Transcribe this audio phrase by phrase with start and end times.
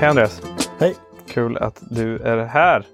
[0.00, 0.42] Hej Andreas!
[0.78, 0.94] Hej!
[1.28, 2.86] Kul att du är här.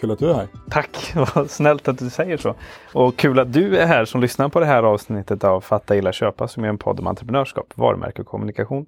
[0.00, 0.48] Kul att du är här.
[0.70, 1.12] Tack!
[1.34, 2.54] Vad snällt att du säger så.
[2.92, 6.12] Och kul att du är här som lyssnar på det här avsnittet av Fatta, gilla,
[6.12, 8.86] köpa som är en podd om entreprenörskap, varumärke och kommunikation.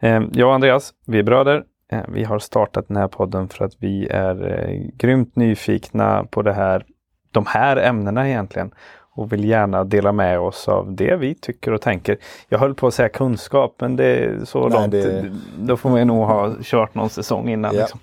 [0.00, 1.64] Eh, jag och Andreas, vi är bröder.
[1.92, 6.42] Eh, vi har startat den här podden för att vi är eh, grymt nyfikna på
[6.42, 6.84] det här,
[7.30, 8.70] de här ämnena egentligen
[9.16, 12.16] och vill gärna dela med oss av det vi tycker och tänker.
[12.48, 14.92] Jag höll på att säga kunskap men det är så Nej, långt.
[14.92, 17.74] det- Då får man nog ha kört någon säsong innan.
[17.74, 17.80] Ja.
[17.80, 18.00] Liksom.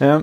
[0.00, 0.20] Eh,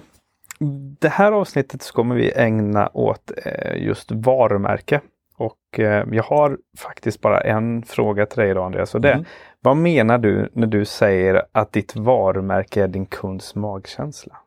[0.99, 5.01] Det här avsnittet kommer vi ägna åt eh, just varumärke.
[5.37, 8.95] Och eh, jag har faktiskt bara en fråga till dig idag Andreas.
[8.95, 9.25] Och det, Mm.
[9.65, 14.37] Vad menar du när du säger att ditt varumärke är din kunds magkänsla?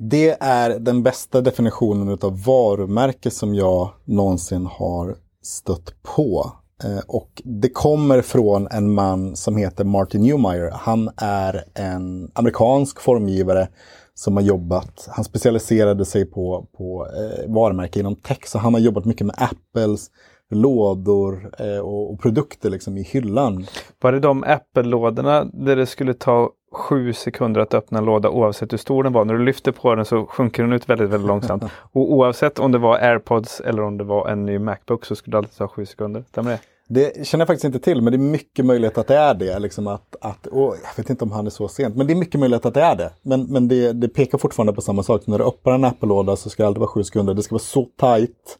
[0.00, 6.52] Det är den bästa definitionen av varumärke som jag någonsin har stött på.
[6.84, 10.70] Eh, och det kommer från en man som heter Martin Neumeyer.
[10.74, 13.68] Han är en amerikansk formgivare
[14.14, 18.80] som har jobbat, han specialiserade sig på, på eh, varumärke inom tech, så han har
[18.80, 20.10] jobbat mycket med Apples
[20.50, 23.66] lådor eh, och, och produkter liksom i hyllan.
[24.00, 28.72] Var det de Apple-lådorna där det skulle ta sju sekunder att öppna en låda oavsett
[28.72, 29.24] hur stor den var?
[29.24, 31.64] När du lyfter på den så sjunker den ut väldigt, väldigt långsamt.
[31.92, 35.34] Och oavsett om det var AirPods eller om det var en ny Macbook så skulle
[35.34, 36.24] det alltid ta sju sekunder.
[36.28, 36.60] Stämmer det?
[36.90, 39.58] Det känner jag faktiskt inte till, men det är mycket möjlighet att det är det.
[39.58, 42.16] Liksom att, att, och jag vet inte om han är så sent, men det är
[42.16, 43.10] mycket möjligt att det är det.
[43.22, 45.26] Men, men det, det pekar fortfarande på samma sak.
[45.26, 47.34] När du öppnar en Apple-låda så ska det alltid vara sju sekunder.
[47.34, 48.58] Det ska vara så tajt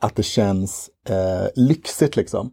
[0.00, 2.52] att det känns eh, lyxigt liksom.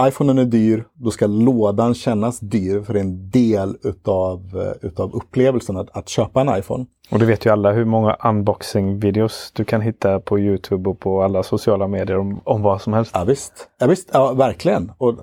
[0.00, 4.88] iPhonen är dyr, då ska lådan kännas dyr för det är en del utav, eh,
[4.88, 6.86] utav upplevelsen att, att köpa en iPhone.
[7.10, 11.22] Och du vet ju alla hur många unboxing-videos du kan hitta på Youtube och på
[11.22, 13.10] alla sociala medier om, om vad som helst.
[13.14, 14.92] Ja visst, ja, visst ja, verkligen.
[14.98, 15.14] Och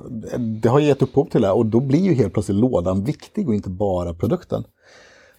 [0.62, 3.56] det har gett upphov till det och då blir ju helt plötsligt lådan viktig och
[3.56, 4.64] inte bara produkten.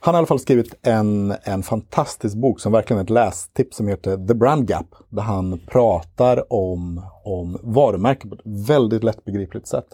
[0.04, 3.76] Han har i alla fall skrivit en, en fantastisk bok som verkligen är ett lästips
[3.76, 4.86] som heter The Brand Gap.
[5.08, 9.86] Där han pratar om, om varumärken på ett väldigt lättbegripligt sätt.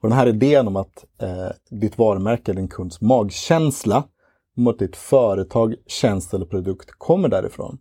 [0.00, 4.04] Och den här idén om att eh, ditt varumärke din kunds magkänsla
[4.56, 7.78] mot ditt företag, tjänst eller produkt kommer därifrån.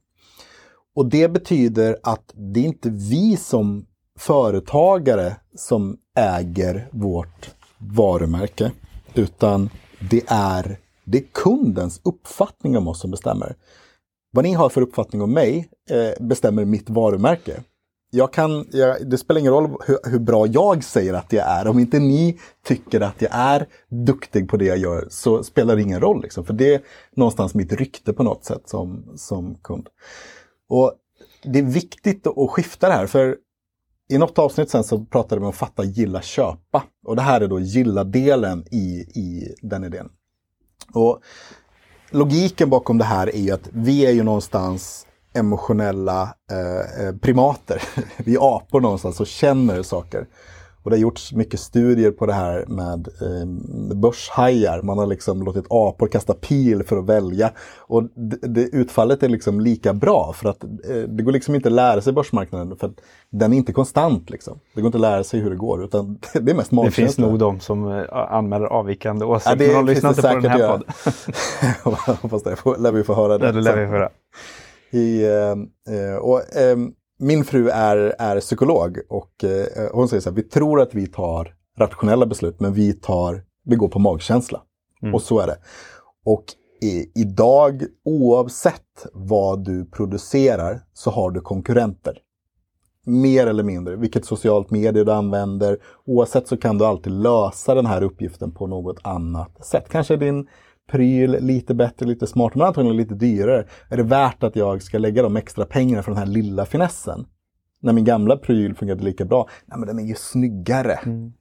[0.95, 3.85] Och det betyder att det är inte vi som
[4.17, 8.71] företagare som äger vårt varumärke.
[9.13, 9.69] Utan
[10.09, 10.79] det är,
[11.11, 13.55] det är kundens uppfattning om oss som bestämmer.
[14.31, 17.63] Vad ni har för uppfattning om mig eh, bestämmer mitt varumärke.
[18.11, 21.67] Jag kan, jag, det spelar ingen roll hur, hur bra jag säger att jag är.
[21.67, 25.81] Om inte ni tycker att jag är duktig på det jag gör så spelar det
[25.81, 26.21] ingen roll.
[26.21, 26.81] Liksom, för det är
[27.15, 29.87] någonstans mitt rykte på något sätt som, som kund.
[30.69, 30.93] Och
[31.43, 33.07] det är viktigt att skifta det här.
[33.07, 33.37] För
[34.09, 36.83] i något avsnitt sen så pratade vi om fatta, gilla, köpa.
[37.05, 40.09] Och det här är då gilla-delen i, i den idén.
[40.93, 41.19] Och
[42.09, 47.83] logiken bakom det här är ju att vi är ju någonstans emotionella eh, eh primater.
[48.17, 50.27] vi är apor någonstans och känner saker.
[50.89, 53.45] Och det har gjorts mycket studier på det här med eh,
[53.95, 54.81] börshajar.
[54.81, 57.51] Man har liksom låtit apor kasta pil för att välja.
[57.77, 60.69] Och det, det, utfallet är liksom lika bra för att eh,
[61.07, 64.29] det går liksom inte att lära sig börsmarknaden för att den är inte konstant.
[64.29, 64.59] Liksom.
[64.75, 67.03] Det går inte att lära sig hur det går utan det är mest Det magkänsla.
[67.03, 69.51] finns nog de som eh, anmäler avvikande åsikter.
[69.51, 70.77] Ja, det de lyssnar det inte på den här
[71.83, 72.17] podden.
[72.21, 73.51] Hoppas det, får, lär vi få höra det.
[73.51, 73.89] Det lär vi sen.
[73.89, 74.09] höra.
[74.91, 76.77] I, eh, eh, och, eh,
[77.19, 81.07] min fru är, är psykolog och eh, hon säger så här, vi tror att vi
[81.07, 84.61] tar rationella beslut men vi, tar, vi går på magkänsla.
[85.01, 85.15] Mm.
[85.15, 85.57] Och så är det.
[86.25, 86.43] Och
[86.81, 92.17] i, idag, oavsett vad du producerar, så har du konkurrenter.
[93.05, 95.77] Mer eller mindre, vilket socialt medie du använder.
[96.05, 99.89] Oavsett så kan du alltid lösa den här uppgiften på något annat sätt.
[99.89, 100.47] Kanske din
[100.91, 103.65] pryl lite bättre, lite smartare, men antagligen lite dyrare.
[103.89, 107.25] Är det värt att jag ska lägga de extra pengarna för den här lilla finessen?
[107.81, 109.49] När min gamla pryl fungerade lika bra.
[109.65, 110.99] Nej, men den är ju snyggare.
[111.05, 111.33] Mm.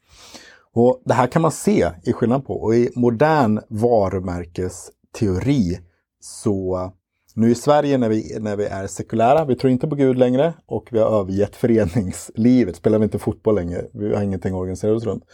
[0.75, 2.55] Och Det här kan man se i skillnad på.
[2.55, 5.79] Och i modern varumärkesteori
[6.21, 6.93] så
[7.35, 10.55] nu i Sverige när vi, när vi är sekulära, vi tror inte på Gud längre
[10.67, 14.95] och vi har övergett föreningslivet, spelar vi inte fotboll längre, vi har ingenting att organisera
[14.95, 15.25] oss runt.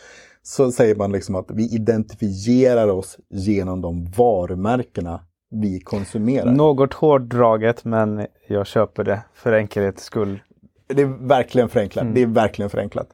[0.47, 5.21] Så säger man liksom att vi identifierar oss genom de varumärkena
[5.51, 6.53] vi konsumerar.
[6.53, 10.43] Något hårdraget men jag köper det för enkelhets skull.
[10.87, 12.15] Det är verkligen förenklat.
[12.15, 13.09] Det är verkligen förenklat.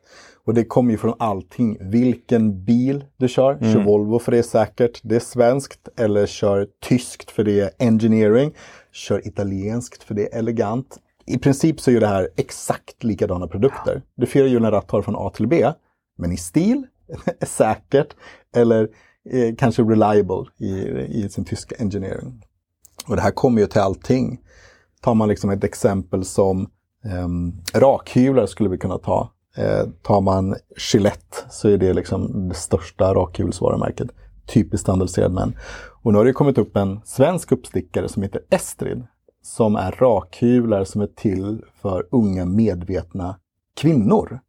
[0.44, 1.76] Och det kommer ju från allting.
[1.80, 3.58] Vilken bil du kör.
[3.60, 5.00] Kör Volvo för det är säkert.
[5.02, 5.88] Det är svenskt.
[5.96, 8.52] Eller kör tyskt för det är engineering.
[8.92, 10.98] Kör italienskt för det är elegant.
[11.26, 14.02] I princip så är det här exakt likadana produkter.
[14.14, 15.72] Du fyrhjulingen ratt tar från A till B.
[16.18, 16.86] Men i stil,
[17.42, 18.14] säkert.
[18.54, 18.88] Eller
[19.30, 20.70] eh, kanske reliable i,
[21.24, 22.42] i sin tyska engineering.
[23.06, 24.40] Och det här kommer ju till allting.
[25.00, 26.60] Tar man liksom ett exempel som
[27.04, 27.28] eh,
[27.80, 29.32] rakhyvlar skulle vi kunna ta.
[29.56, 30.54] Eh, tar man
[30.92, 34.08] Gillette så är det liksom det största rakhyvelsvarumärket.
[34.46, 35.56] Typiskt standardiserad män.
[36.02, 39.06] Och nu har det kommit upp en svensk uppstickare som heter Estrid.
[39.42, 43.36] Som är rakhyvlar som är till för unga medvetna
[43.76, 44.40] kvinnor.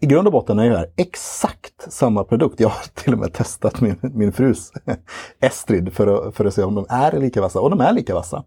[0.00, 2.60] I grund och botten är det här exakt samma produkt.
[2.60, 4.72] Jag har till och med testat min, min frus
[5.40, 7.60] Estrid för att, för att se om de är lika vassa.
[7.60, 8.44] Och de är lika vassa.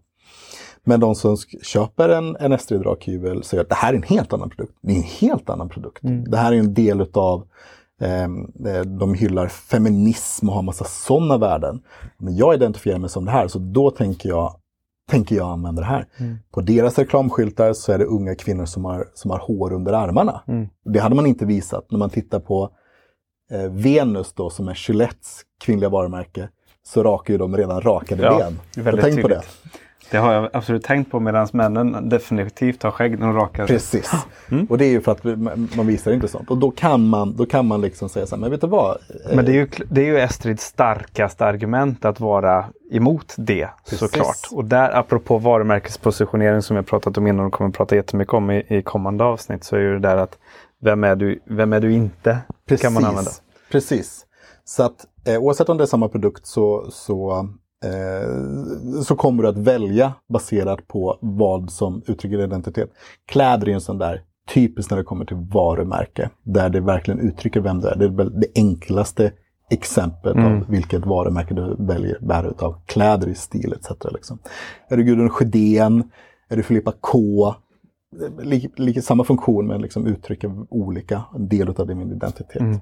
[0.84, 4.32] Men de som köper en, en Estrid rakhyvel säger att det här är en helt
[4.32, 4.74] annan produkt.
[4.82, 6.04] Det är en helt annan produkt.
[6.04, 6.24] Mm.
[6.24, 7.46] Det här är en del utav
[8.00, 11.82] ehm, eh, de hyllar feminism och har massa sådana värden.
[12.18, 14.59] Men jag identifierar mig som det här, så då tänker jag
[15.10, 16.06] tänker jag använda det här.
[16.16, 16.38] Mm.
[16.50, 20.42] På deras reklamskyltar så är det unga kvinnor som har, som har hår under armarna.
[20.48, 20.68] Mm.
[20.84, 22.70] Det hade man inte visat när man tittar på
[23.50, 26.48] eh, Venus då som är Gillettes kvinnliga varumärke.
[26.82, 28.98] Så rakar ju de redan rakade ja, ben.
[29.00, 29.42] Tänk på det.
[30.10, 33.76] Det har jag absolut tänkt på medan männen definitivt har skägg när de rakar sig.
[33.76, 34.12] Precis.
[34.50, 34.66] Mm.
[34.70, 35.24] Och det är ju för att
[35.76, 36.50] man visar inte sånt.
[36.50, 38.98] Och då kan man, då kan man liksom säga så här, men vet du vad?
[39.34, 43.98] Men det är ju, det är ju Estrids starkaste argument att vara emot det Precis.
[43.98, 44.48] såklart.
[44.50, 48.50] Och där apropå varumärkespositionering som jag pratat om innan och kommer att prata jättemycket om
[48.50, 50.38] i, i kommande avsnitt så är ju det där att
[50.82, 52.38] vem är du, vem är du inte?
[52.68, 52.82] Precis.
[52.82, 53.30] kan man använda.
[53.70, 54.26] Precis.
[54.64, 57.48] Så att eh, oavsett om det är samma produkt så, så
[57.84, 62.90] eh, så kommer du att välja baserat på vad som uttrycker identitet.
[63.26, 64.22] Kläder är en sån där
[64.54, 67.96] typiskt när det kommer till varumärke, där det verkligen uttrycker vem du är.
[67.96, 69.32] Det är det enklaste
[69.70, 70.46] exemplet mm.
[70.46, 72.74] av vilket varumärke du väljer bära utav.
[72.86, 73.90] Kläder i stil etc.
[74.12, 74.38] Liksom.
[74.88, 76.10] Är du Gudrun Sjödén?
[76.48, 77.54] Är du Filippa K?
[78.42, 82.60] Lik, lik, samma funktion men liksom uttrycker olika, en del av din identitet.
[82.60, 82.80] Mm.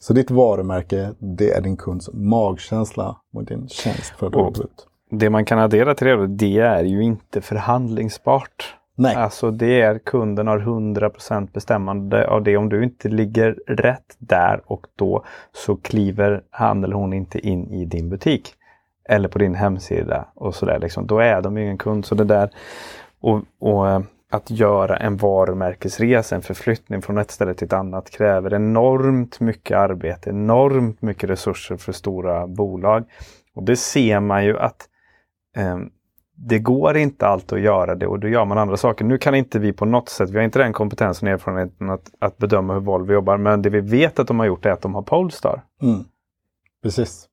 [0.00, 4.86] Så ditt varumärke, det är din kunds magkänsla mot din tjänst för produkt.
[5.10, 8.74] Det man kan addera till det, det är ju inte förhandlingsbart.
[8.94, 9.16] Nej.
[9.16, 12.56] Alltså det är kunden har 100% bestämmande av det.
[12.56, 17.70] Om du inte ligger rätt där och då så kliver han eller hon inte in
[17.70, 18.54] i din butik.
[19.08, 20.78] Eller på din hemsida och sådär.
[20.78, 21.06] Liksom.
[21.06, 22.06] Då är de ingen kund.
[22.06, 22.50] Så det där
[23.20, 24.00] och, och eh,
[24.30, 29.76] att göra en varumärkesresa, en förflyttning från ett ställe till ett annat kräver enormt mycket
[29.76, 33.04] arbete, enormt mycket resurser för stora bolag.
[33.54, 34.88] Och det ser man ju att
[35.56, 35.78] eh,
[36.34, 39.04] det går inte alltid att göra det och då gör man andra saker.
[39.04, 42.10] Nu kan inte vi på något sätt, vi har inte den kompetensen och erfarenheten att,
[42.18, 44.82] att bedöma hur Volvo jobbar, men det vi vet att de har gjort är att
[44.82, 45.62] de har Polestar.
[45.82, 46.04] Mm.
[46.82, 47.28] Precis.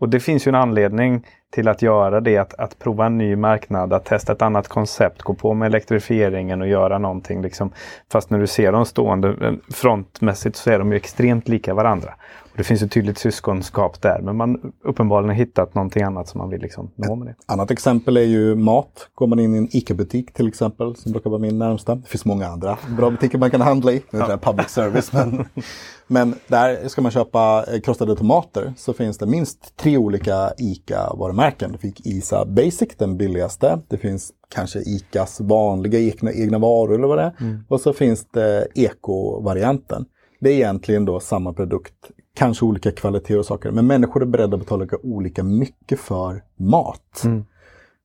[0.00, 3.36] Och det finns ju en anledning till att göra det, att, att prova en ny
[3.36, 7.42] marknad, att testa ett annat koncept, gå på med elektrifieringen och göra någonting.
[7.42, 7.72] Liksom.
[8.12, 12.14] Fast när du ser dem stående eh, frontmässigt så är de ju extremt lika varandra.
[12.56, 16.50] Det finns ett tydligt syskonskap där, men man uppenbarligen har hittat någonting annat som man
[16.50, 17.30] vill liksom nå med det.
[17.30, 19.08] Ett annat exempel är ju mat.
[19.14, 21.94] Går man in i en ICA-butik till exempel, som brukar vara min närmsta.
[21.94, 24.02] Det finns många andra bra butiker man kan handla i.
[24.10, 24.36] Det är ja.
[24.36, 25.12] public service.
[25.12, 25.44] Men,
[26.06, 31.72] men där ska man köpa eh, krossade tomater så finns det minst tre olika ICA-varumärken.
[31.72, 33.80] Det finns ISA Basic, den billigaste.
[33.88, 37.34] Det finns kanske ICAs vanliga egna, egna varor eller vad det är.
[37.40, 37.64] Mm.
[37.68, 40.04] Och så finns det eko-varianten.
[40.40, 43.70] Det är egentligen då samma produkt kanske olika kvaliteter och saker.
[43.70, 47.22] Men människor är beredda att betala olika mycket för mat.
[47.24, 47.44] Mm.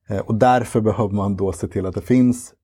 [0.08, 2.54] Eh, och därför behöver man då se till att det finns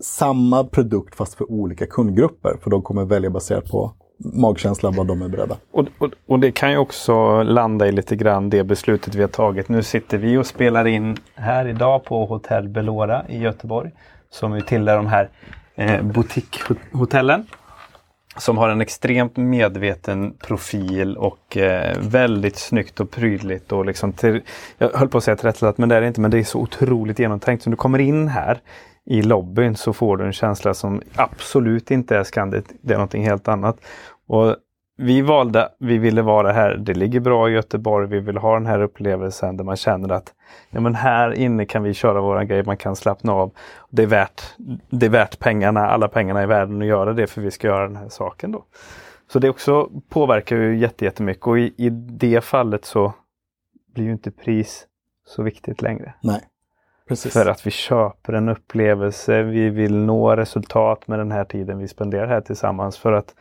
[0.00, 2.56] samma produkt fast för olika kundgrupper.
[2.62, 5.56] För de kommer välja baserat på magkänsla vad de är beredda.
[5.72, 9.28] Och, och, och, det kan ju också landa i lite grann det beslutet vi har
[9.28, 9.68] tagit.
[9.68, 13.90] Nu sitter vi och spelar in här idag på Hotell Belora i Göteborg.
[14.30, 15.30] Som är till de här
[15.74, 17.46] eh, boutiquehotellen
[18.38, 23.72] som har en extremt medveten profil och eh, väldigt snyggt och prydligt.
[23.72, 24.40] Och liksom till,
[24.78, 26.20] jag höll på att säga tillrättalat men det är det inte.
[26.20, 27.62] Men det är så otroligt genomtänkt.
[27.62, 28.60] Så när du kommer in här
[29.04, 32.64] i lobbyn så får du en känsla som absolut inte är Scandic.
[32.80, 33.76] Det är någonting helt annat.
[34.28, 34.56] Och
[34.96, 38.66] vi valde, vi ville vara här, det ligger bra i Göteborg, vi vill ha den
[38.66, 40.34] här upplevelsen där man känner att
[40.70, 43.52] ja, men här inne kan vi köra våra grej, man kan slappna av.
[43.90, 44.42] Det är, värt,
[44.90, 47.86] det är värt pengarna, alla pengarna i världen att göra det för vi ska göra
[47.86, 48.64] den här saken då.
[49.32, 53.12] Så det också påverkar ju jättemycket och i, i det fallet så
[53.94, 54.86] blir ju inte pris
[55.26, 56.14] så viktigt längre.
[56.22, 56.40] Nej.
[57.08, 57.32] Precis.
[57.32, 61.88] För att vi köper en upplevelse, vi vill nå resultat med den här tiden vi
[61.88, 63.34] spenderar här tillsammans för att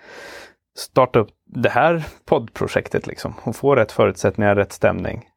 [0.78, 5.30] starta upp det här poddprojektet liksom och få rätt förutsättningar, rätt stämning.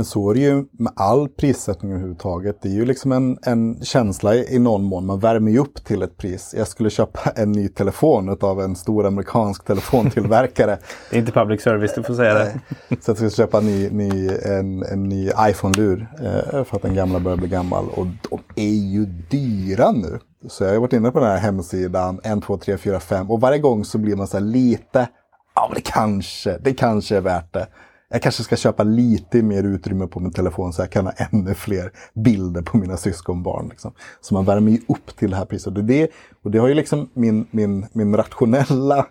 [0.00, 2.62] Men så är det ju med all prissättning överhuvudtaget.
[2.62, 5.06] Det är ju liksom en, en känsla i någon mån.
[5.06, 6.54] Man värmer ju upp till ett pris.
[6.58, 10.78] Jag skulle köpa en ny telefon av en stor amerikansk telefontillverkare.
[11.10, 12.60] det är inte public service, du får säga det.
[12.88, 16.94] så jag skulle köpa en ny, ny, en, en ny iPhone-lur eh, för att den
[16.94, 17.88] gamla börjar bli gammal.
[17.88, 20.18] Och de är ju dyra nu.
[20.48, 23.30] Så jag har varit inne på den här hemsidan, 1, 2, 3, 4, 5.
[23.30, 25.08] Och varje gång så blir man så här lite,
[25.54, 27.66] ja men det kanske, det kanske är värt det
[28.12, 31.54] jag kanske ska köpa lite mer utrymme på min telefon så jag kan ha ännu
[31.54, 33.68] fler bilder på mina syskonbarn.
[33.68, 33.92] Liksom.
[34.20, 35.76] Så man värmer ju upp till det här priset.
[35.76, 36.10] Och det,
[36.44, 39.06] och det har ju liksom min, min, min rationella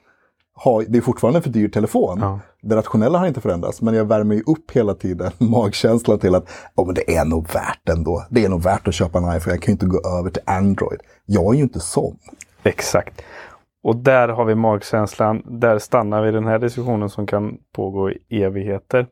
[0.54, 2.20] har, det är fortfarande för dyr telefon.
[2.22, 2.40] Ja.
[2.62, 6.50] Det rationella har inte förändrats, men jag värmer ju upp hela tiden magkänslan till att
[6.76, 8.26] oh, men det är nog värt ändå.
[8.30, 10.44] Det är nog värt att köpa en iPhone, jag kan ju inte gå över till
[10.46, 11.00] Android.
[11.26, 12.18] Jag är ju inte sån.
[12.64, 13.22] Exakt.
[13.84, 15.42] Och där har vi magkänslan.
[15.46, 19.08] Där stannar vi den här diskussionen som kan pågå i evigheter.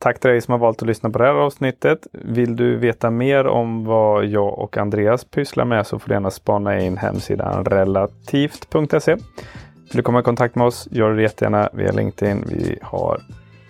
[0.00, 2.06] Tack till dig som har valt att lyssna på det här avsnittet.
[2.12, 6.30] Vill du veta mer om vad jag och Andreas pysslar med så får du gärna
[6.30, 9.14] spana in hemsidan relativt.se.
[9.14, 12.44] Vill du komma i kontakt med oss, gör det jättegärna via LinkedIn.
[12.48, 13.20] Vi har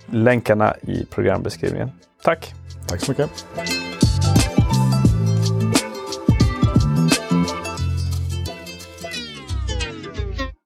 [0.07, 1.91] länkarna i programbeskrivningen.
[2.25, 2.55] Tack!
[2.89, 3.47] Tack så mycket!